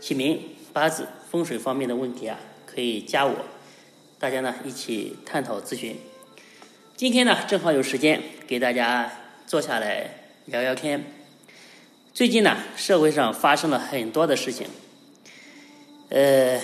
[0.00, 0.40] 起名、
[0.72, 3.34] 八字、风水方面的问题啊，可以加我，
[4.18, 5.96] 大家呢一起探讨咨询。
[6.96, 9.10] 今天呢正好有时间给大家
[9.46, 10.10] 坐下来
[10.46, 11.04] 聊聊天。
[12.14, 14.66] 最近呢社会上发生了很多的事情，
[16.10, 16.60] 呃。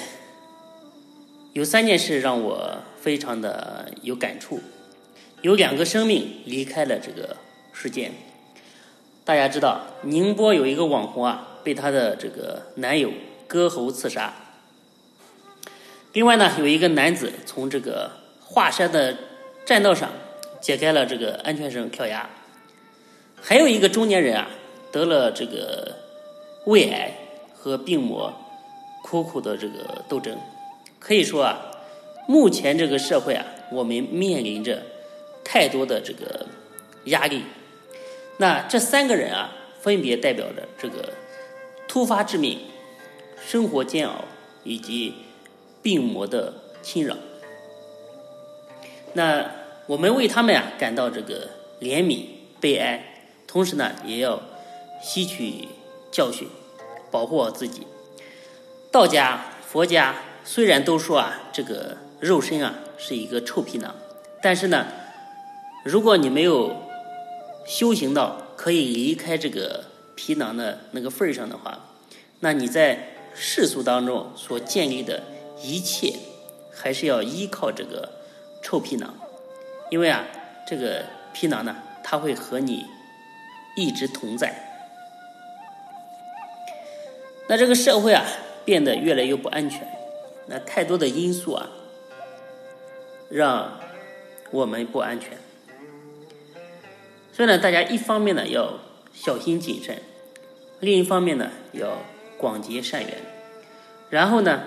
[1.55, 4.59] 有三件事让我非常的有感触，
[5.43, 7.37] 有两个生命离开了这个
[7.75, 8.11] 世界。
[9.25, 13.12] 大家知道，宁波有一个网红啊，被她的这个男友
[13.47, 14.35] 割喉刺杀。
[16.12, 19.17] 另外呢，有一个男子从这个华山的
[19.65, 20.11] 栈道上
[20.61, 22.28] 解开了这个安全绳跳崖。
[23.41, 24.50] 还有一个中年人啊，
[24.91, 25.97] 得了这个
[26.67, 27.12] 胃癌
[27.55, 28.33] 和病魔，
[29.05, 30.37] 苦苦的这个斗争。
[30.98, 31.61] 可以说啊，
[32.27, 34.83] 目前这个社会啊，我们面临着
[35.45, 36.47] 太多的这个
[37.05, 37.45] 压力。
[38.43, 41.11] 那这三个人啊，分别代表着这个
[41.87, 42.59] 突发致命、
[43.47, 44.25] 生活煎熬
[44.65, 45.15] 以及
[45.81, 47.17] 病魔的侵扰。
[49.12, 49.49] 那
[49.87, 52.25] 我们为他们啊感到这个怜悯、
[52.61, 54.43] 悲哀，同时呢，也要
[55.01, 55.69] 吸取
[56.11, 56.49] 教训，
[57.12, 57.87] 保护好自己。
[58.91, 60.17] 道家、佛家。
[60.45, 63.95] 虽然都说啊，这个肉身啊是一个臭皮囊，
[64.43, 64.89] 但是呢，
[65.84, 66.75] 如果你没有
[67.67, 71.89] 修行到可以离开这个皮囊的那个份儿上的话，
[72.41, 75.23] 那你在世俗当中所建立的
[75.63, 76.15] 一切，
[76.73, 78.11] 还是要依靠这个
[78.63, 79.15] 臭皮囊，
[79.91, 80.27] 因为啊，
[80.67, 82.84] 这个皮囊呢，它会和你
[83.77, 84.69] 一直同在。
[87.49, 88.25] 那这个社会啊，
[88.65, 89.87] 变得越来越不安全。
[90.47, 91.69] 那太多的因素啊，
[93.31, 93.78] 让
[94.51, 95.31] 我们不安全。
[97.32, 98.78] 所以呢，大家一方面呢要
[99.12, 100.03] 小心谨慎，
[100.81, 101.98] 另一方面呢要
[102.37, 103.19] 广结善缘，
[104.10, 104.62] 然后呢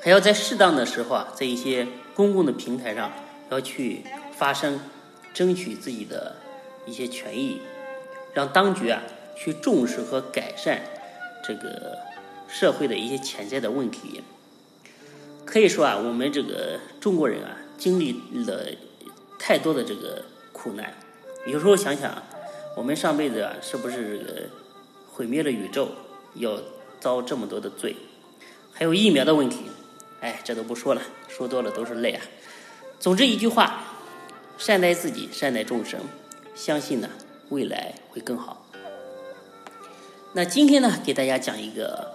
[0.00, 3.10] 还要在适当的时候啊，在一些公共的平台上
[3.50, 4.80] 要去发声，
[5.32, 6.36] 争取自己的
[6.86, 7.60] 一些权益，
[8.34, 9.02] 让当局啊
[9.36, 10.82] 去重视和改善
[11.46, 11.98] 这个。
[12.46, 14.22] 社会的一些潜在的问题，
[15.44, 18.12] 可以说啊，我们这个中国人啊，经历
[18.46, 18.68] 了
[19.40, 20.94] 太多的这个苦难。
[21.46, 22.22] 有时候想想，
[22.76, 24.42] 我们上辈子啊，是不是这个
[25.12, 25.88] 毁灭了宇宙，
[26.34, 26.58] 要
[27.00, 27.96] 遭这么多的罪？
[28.72, 29.64] 还有疫苗的问题，
[30.20, 32.22] 哎，这都不说了，说多了都是泪啊。
[32.98, 33.84] 总之一句话，
[34.56, 36.00] 善待自己，善待众生，
[36.54, 37.08] 相信呢，
[37.50, 38.66] 未来会更好。
[40.32, 42.12] 那今天呢，给大家讲一个。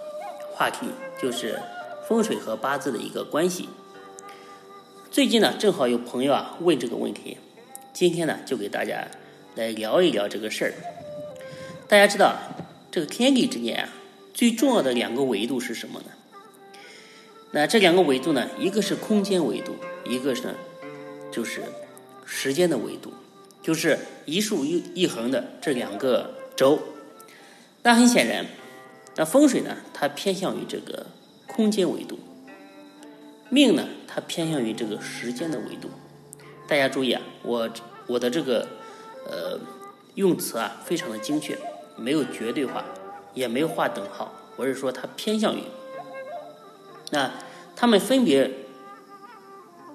[0.52, 1.58] 话题就是
[2.06, 3.70] 风水和八字的一个关系。
[5.10, 7.38] 最近呢，正好有朋友啊问这个问题，
[8.00, 9.06] 今天呢就给大家
[9.56, 10.74] 来聊一聊这个事儿。
[11.90, 12.40] 大家知道，
[12.90, 13.90] 这个天地之间啊，
[14.34, 16.06] 最重要的两个维度是什么呢？
[17.52, 20.56] 那这两个维度呢，一个是空间维度，一个是呢
[21.30, 21.62] 就是
[22.26, 23.12] 时间的维度，
[23.62, 26.80] 就是一竖一一横的这两个轴。
[27.84, 28.46] 那很显然。
[29.18, 29.76] 那风水呢？
[29.94, 31.08] 它偏向于这个
[31.48, 32.16] 空间维度；
[33.50, 35.90] 命呢，它偏向于这个时间的维度。
[36.69, 37.68] 大家注意啊，我
[38.06, 38.68] 我的这个
[39.25, 39.59] 呃
[40.13, 41.57] 用词啊，非常的精确，
[41.96, 42.85] 没有绝对化，
[43.34, 44.31] 也没有画等号。
[44.56, 45.63] 我是说它偏向于。
[47.09, 47.31] 那
[47.75, 48.52] 他们分别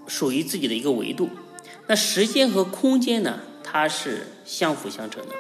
[0.09, 1.31] 属于自己的一个维度。
[1.87, 5.35] 那时间和空间呢，它是相辅相成的。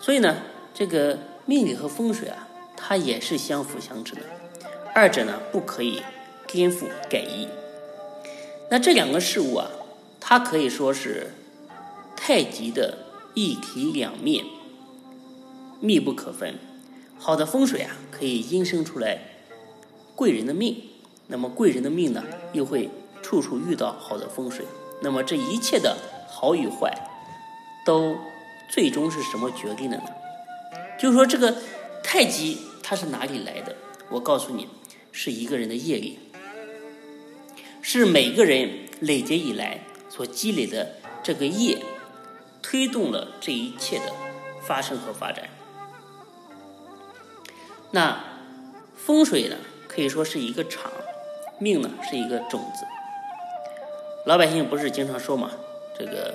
[0.00, 0.42] 所以呢，
[0.72, 2.44] 这个命理和风水啊。
[2.78, 4.24] 它也是相辅相成的，
[4.94, 6.02] 二者呢不可以
[6.46, 7.48] 颠覆改易。
[8.70, 9.68] 那这两个事物啊，
[10.28, 11.30] 它可以说是
[12.16, 12.98] 太极的
[13.34, 14.44] 一体两面，
[15.78, 16.58] 密不可分。
[17.16, 19.20] 好的风水啊，可以阴生出来
[20.16, 20.82] 贵人的命，
[21.28, 22.90] 那么贵人的命呢，又会
[23.22, 24.64] 处处遇到好的风水。
[25.00, 25.96] 那么这一切的
[26.28, 27.08] 好与坏，
[27.84, 28.16] 都
[28.68, 30.04] 最终是什么决定的呢？
[30.98, 31.54] 就是说这个。
[32.08, 33.74] 太极它是哪里来的？
[34.10, 34.68] 我告诉你，
[35.10, 36.20] 是一个人的业力，
[37.82, 38.70] 是每个人
[39.00, 39.80] 累劫以来
[40.16, 41.78] 所积累的这个业，
[42.62, 44.14] 推动了这一切的
[44.62, 45.50] 发生和发展。
[47.90, 48.24] 那
[48.96, 50.90] 风水呢可以说是一个场，
[51.58, 52.86] 命呢是一个种子。
[54.24, 55.50] 老百姓不是经常说嘛，
[55.98, 56.34] 这个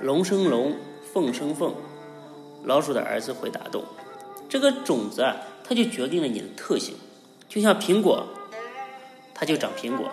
[0.00, 0.76] 龙生龙，
[1.12, 1.74] 凤生凤，
[2.62, 3.84] 老鼠的儿子会打洞。
[4.48, 6.94] 这个种子啊，它就决定了你的特性。
[7.48, 8.28] 就像苹果，
[9.34, 10.06] 它就长苹果；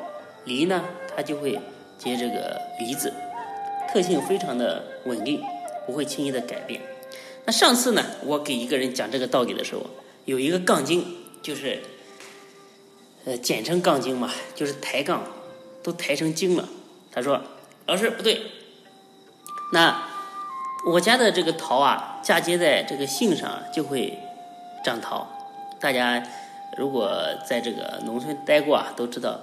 [0.44, 0.84] 梨呢，
[1.16, 1.60] 它就会
[1.98, 3.14] 接这个梨子，
[3.92, 5.42] 特性非常的稳定，
[5.86, 6.82] 不会轻易的改变。
[7.46, 9.86] 那上次呢，我给一个人讲这个道理的时候，
[10.26, 11.06] 有一个杠精，
[11.42, 11.82] 就是
[13.26, 15.24] 呃简称杠精嘛，就是抬杠
[15.84, 16.68] 都抬成精了。
[17.12, 17.42] 他说
[17.86, 18.42] ：“老师不对，
[19.72, 20.04] 那
[20.88, 24.18] 我家的这个桃啊，嫁接在这个杏上就会
[24.84, 25.28] 长桃。
[25.80, 26.22] 大家
[26.78, 27.10] 如果
[27.48, 29.40] 在这个农村待过啊，都知道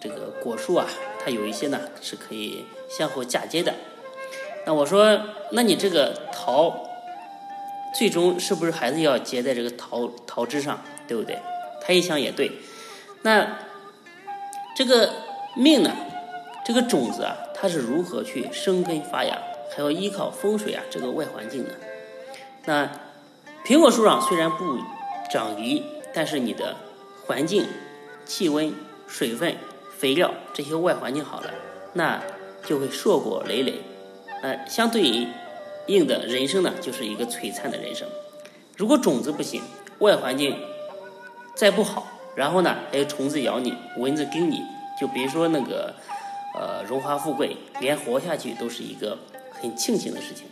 [0.00, 0.86] 这个果树啊，
[1.24, 3.72] 它有一些呢是可以相互嫁接的。
[4.66, 5.18] 那我说，
[5.52, 6.88] 那你这个桃
[7.94, 11.38] 最终是不是还是要结在这个桃桃枝上，对不对？
[11.80, 12.50] 他一想也对，
[13.22, 13.58] 那
[14.76, 15.10] 这个
[15.56, 15.90] 命呢？”
[16.66, 19.38] 这个种子啊，它是如何去生根发芽，
[19.70, 21.74] 还要依靠风水啊这个外环境的。
[22.64, 22.90] 那
[23.66, 24.78] 苹果树上虽然不
[25.30, 25.84] 长梨，
[26.14, 26.74] 但是你的
[27.26, 27.66] 环境、
[28.24, 28.74] 气温、
[29.06, 29.54] 水分、
[29.98, 31.50] 肥料这些外环境好了，
[31.94, 32.22] 那
[32.64, 33.74] 就会硕果累累。
[34.42, 35.26] 呃，相对
[35.86, 38.06] 应的人生呢，就是一个璀璨的人生。
[38.76, 39.62] 如果种子不行，
[40.00, 40.56] 外环境
[41.54, 44.62] 再不好，然后呢还有虫子咬你，蚊子叮你，
[45.00, 45.94] 就别说那个。
[46.56, 49.18] 呃，荣华富贵，连活下去都是一个
[49.50, 50.46] 很庆幸的事情。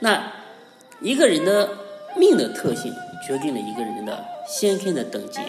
[0.00, 0.34] 那
[1.00, 1.70] 一个人的
[2.14, 2.92] 命的特性，
[3.26, 5.40] 决定了一个人的先天的等级，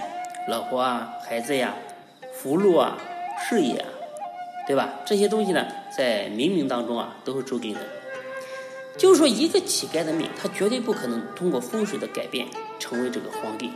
[0.48, 1.76] 老婆啊、孩子呀、
[2.46, 2.96] 福禄啊、
[3.50, 3.90] 事业啊，
[4.68, 5.00] 对吧？
[5.04, 5.66] 这些东西呢，
[5.98, 7.80] 在冥冥当中啊，都是注定的。
[8.96, 12.46] 就是说，一个乞丐的命，他绝对不可能通过风水的改变
[12.78, 13.72] 成为这个皇帝，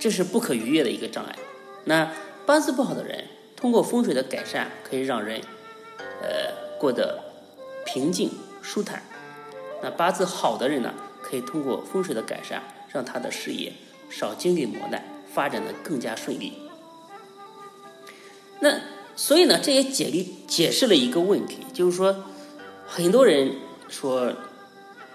[0.00, 1.36] 这是不可逾越的一个障碍。
[1.84, 2.10] 那
[2.44, 3.24] 八字不好的人。
[3.54, 5.40] 通过风水的改善，可以让人，
[6.20, 7.22] 呃，过得
[7.86, 8.30] 平静
[8.62, 9.04] 舒坦。
[9.80, 10.92] 那八字好的人呢，
[11.22, 13.72] 可以通过风水的改善，让他的事业
[14.10, 16.67] 少经历磨难，发展的更加顺利。
[18.60, 18.80] 那
[19.16, 22.24] 所以呢，这也解释解释了一个问题，就是说，
[22.86, 23.52] 很多人
[23.88, 24.32] 说，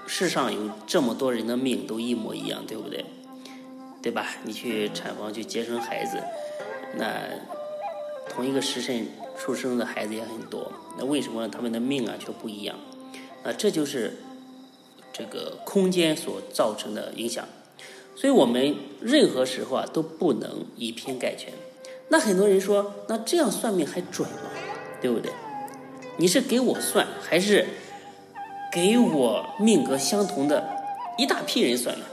[0.08, 3.06] 世上有这么多人的命都一模一样，对不对？
[4.02, 4.36] 对吧？
[4.44, 6.18] 你去产房去接生孩子，
[6.98, 7.30] 那。
[8.30, 9.06] 同一个时辰
[9.38, 12.76] 出生的孩子也很多，那为什么他们的命啊却不一样？
[13.44, 14.18] 那这就是
[15.12, 17.48] 这个空间所造成的影响。
[18.16, 21.54] 所以我们任何时候啊都不能以偏概全。
[22.14, 24.38] 那很多人说，那这样算命还准吗？
[25.02, 25.32] 对不对？
[26.18, 27.66] 你是给我算，还是
[28.72, 30.64] 给我命格相同的
[31.18, 32.06] 一大批人算呢？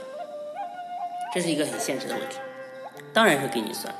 [1.31, 2.39] 这是一个很现实的问题。
[3.13, 3.93] 当然是给你算。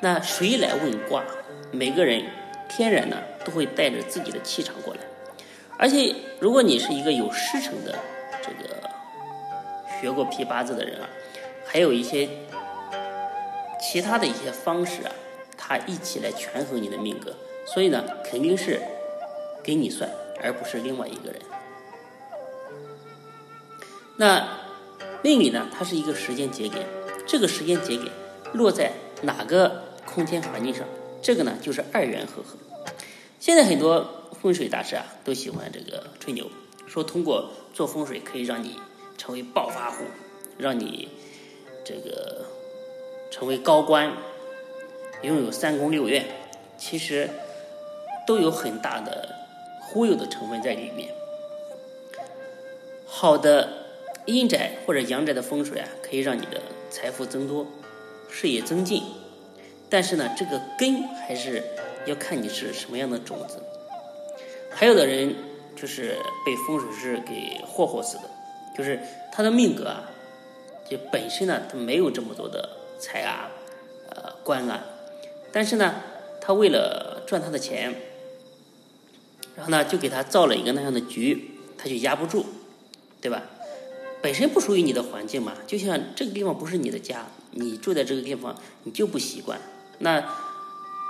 [0.00, 1.22] 那谁来问卦？
[1.70, 2.24] 每个人
[2.66, 5.00] 天然呢都会带着自己的气场过来，
[5.78, 7.94] 而且如果你是一个有师承的
[8.40, 8.88] 这个
[10.00, 11.06] 学过批八字的人啊，
[11.66, 12.26] 还有一些
[13.78, 15.12] 其他的一些方式啊，
[15.66, 17.34] 他一起来权衡你的命格，
[17.66, 18.80] 所以呢肯定是
[19.64, 20.08] 给你算，
[20.40, 21.40] 而不是另外一个人。
[24.16, 24.46] 那
[25.22, 26.86] 命理呢，它是一个时间节点，
[27.26, 28.12] 这个时间节点
[28.52, 28.92] 落在
[29.22, 30.86] 哪个空间环境上？
[31.20, 32.56] 这个呢，就是二元合合。
[33.40, 36.48] 现在很多风水大师啊，都喜欢这个吹牛，
[36.86, 38.78] 说通过做风水可以让你
[39.18, 40.04] 成为暴发户，
[40.56, 41.08] 让你
[41.84, 42.44] 这个
[43.32, 44.12] 成为高官，
[45.22, 46.24] 拥有三宫六院。
[46.78, 47.30] 其实
[48.26, 49.34] 都有很大的
[49.80, 51.08] 忽悠的成分在里面。
[53.06, 53.86] 好的
[54.26, 57.66] 阴宅或者阳宅的风水啊，可以让你的财富增多，
[58.28, 59.02] 事业增进。
[59.88, 61.62] 但是呢，这个根还是
[62.04, 63.62] 要看你是什么样的种子。
[64.70, 65.34] 还有的人
[65.74, 68.24] 就是被风水师给霍霍死的，
[68.76, 69.00] 就是
[69.32, 70.10] 他的命格啊，
[70.86, 72.68] 就本身呢他没有这么多的
[72.98, 73.48] 财啊、
[74.10, 74.84] 呃官啊，
[75.56, 75.94] 但是呢，
[76.38, 77.94] 他为了赚他的钱，
[79.56, 82.44] 然后呢就给他造了一个那样的局，他就压不住，
[83.22, 83.42] 对吧？
[84.20, 89.58] 本身不属于你的环境嘛，就像这个地方不是你的家，你住在这个地方你就不习惯。
[90.00, 90.22] 那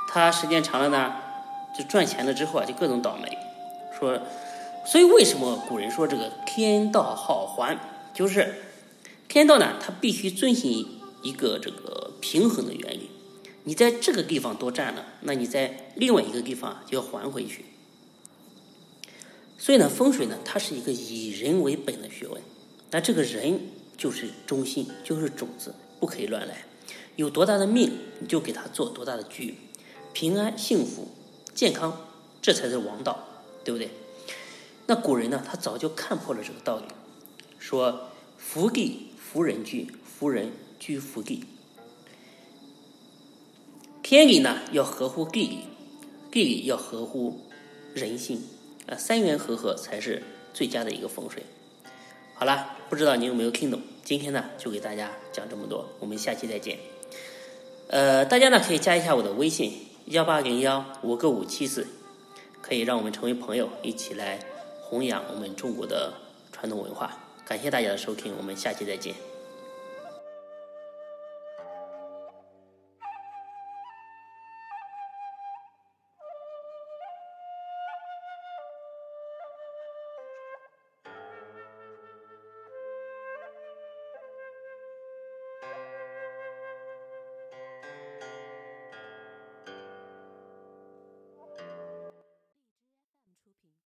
[0.09, 1.17] 他时间长了呢，
[1.77, 3.29] 就赚钱了之后啊，就各种倒霉。
[3.99, 4.17] 说，
[4.87, 7.77] 所以为什么古人说这个天道好还？
[8.15, 8.55] 就是
[9.27, 10.87] 天道呢，它必须遵循
[11.23, 13.06] 一个这个平衡的原理。
[13.69, 17.65] 你在这个地方多占了，那你在另外一个地方就要还回去。
[19.59, 22.41] 所以呢，风水呢，它是一个以人为本的学问。
[22.93, 23.61] 那这个人
[23.99, 26.65] 就是中心，就是种子，不可以乱来。
[27.17, 29.57] 有多大的命，你就给他做多大的局，
[30.13, 31.09] 平安、幸福、
[31.53, 32.07] 健康，
[32.41, 33.27] 这才是王道，
[33.65, 33.91] 对不对？
[34.87, 36.85] 那古人呢，他早就看破了这个道理，
[37.59, 41.43] 说福地福人居，福人居福地。
[44.09, 45.65] 天理呢要合乎地理，
[46.31, 47.41] 地理要合乎
[47.93, 48.41] 人心，
[48.87, 50.23] 啊，三元合合才是
[50.55, 51.43] 最佳的一个风水。
[52.37, 53.83] 好了，不知道你有没有听懂？
[54.05, 56.79] 今天呢就给大家讲这么多，我们下期再见。
[57.89, 59.73] 呃，大家呢可以加一下我的微信
[60.05, 61.89] 幺八零幺五个五七四，
[62.63, 64.39] 可以让我们成为朋友，一起来
[64.83, 66.15] 弘扬我们中国的
[66.53, 67.19] 传统文化。
[67.45, 69.13] 感谢大家的收听，我们下期再见。